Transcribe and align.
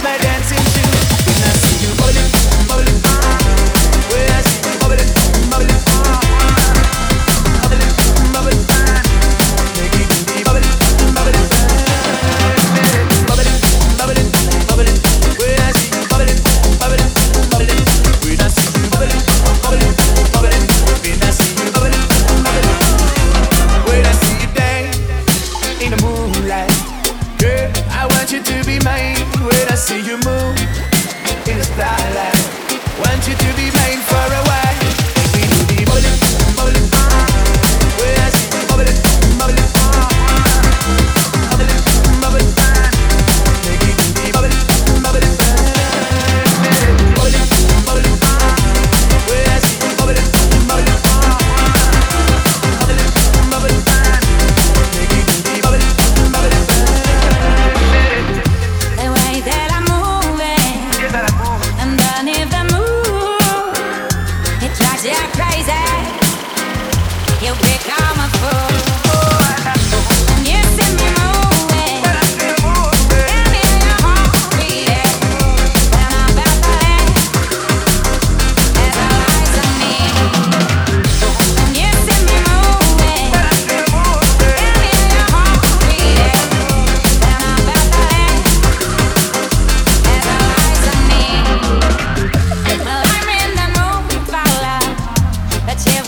slow, 33.27 33.39
slow. 33.39 33.67
Make 33.73 34.05
them 34.05 34.16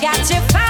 know. 0.01 0.39
Wine 0.53 0.68